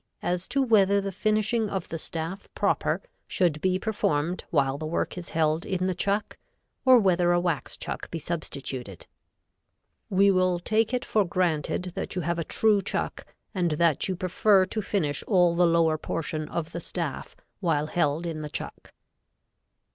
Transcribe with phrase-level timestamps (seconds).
[0.23, 5.15] _,as to whether the finishing of the staff proper, should be performed while the work
[5.15, 6.39] is held in the chuck,
[6.85, 9.05] or whether a wax chuck be substituted.
[10.09, 14.15] We will take it for granted that you have a true chuck and that you
[14.15, 18.95] prefer to finish all the lower portion of the staff while held in the chuck.